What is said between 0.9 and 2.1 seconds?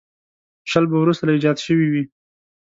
به وروسته ایجاد شوي وي.